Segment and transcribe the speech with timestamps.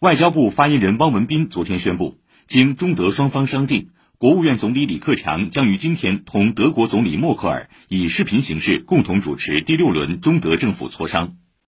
[0.00, 2.16] 外交部发言人汪文斌昨天宣布
[2.46, 11.34] 经中德双方商定国务院总理李克强将于今天同德国总理默克尔以视频形式共同主持第六轮中德政府磋商。